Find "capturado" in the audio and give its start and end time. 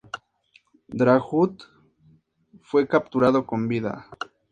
2.87-3.45